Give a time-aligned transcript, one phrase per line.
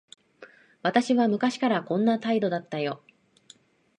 [0.81, 3.03] 私は昔からこんな態度だったよ。